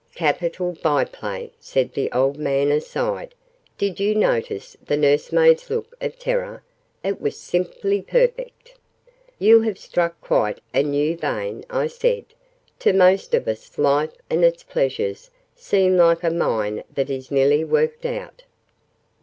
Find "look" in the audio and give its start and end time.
5.69-5.95